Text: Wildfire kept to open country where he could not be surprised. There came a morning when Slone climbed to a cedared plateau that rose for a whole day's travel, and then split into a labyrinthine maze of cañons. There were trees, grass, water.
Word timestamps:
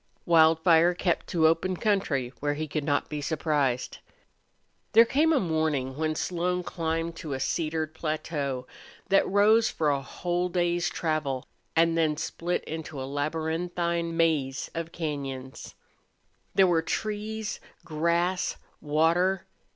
Wildfire 0.25 0.95
kept 0.95 1.27
to 1.27 1.45
open 1.45 1.77
country 1.77 2.33
where 2.39 2.55
he 2.55 2.67
could 2.67 2.83
not 2.83 3.07
be 3.07 3.21
surprised. 3.21 3.99
There 4.93 5.05
came 5.05 5.31
a 5.31 5.39
morning 5.39 5.95
when 5.95 6.15
Slone 6.15 6.63
climbed 6.63 7.15
to 7.17 7.33
a 7.35 7.39
cedared 7.39 7.93
plateau 7.93 8.65
that 9.09 9.27
rose 9.27 9.69
for 9.69 9.91
a 9.91 10.01
whole 10.01 10.49
day's 10.49 10.89
travel, 10.89 11.45
and 11.75 11.95
then 11.95 12.17
split 12.17 12.63
into 12.63 12.99
a 12.99 13.05
labyrinthine 13.05 14.17
maze 14.17 14.71
of 14.73 14.91
cañons. 14.91 15.75
There 16.55 16.65
were 16.65 16.81
trees, 16.81 17.59
grass, 17.85 18.57
water. 18.81 19.45